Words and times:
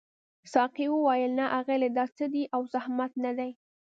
ساقي 0.53 0.87
وویل 0.91 1.31
نه 1.39 1.45
اغلې 1.59 1.89
دا 1.97 2.05
څه 2.17 2.25
دي 2.33 2.43
او 2.55 2.61
زحمت 2.73 3.11
نه 3.25 3.31
دی. 3.37 3.51